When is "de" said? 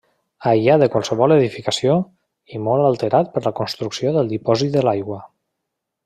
0.83-0.87, 4.79-4.83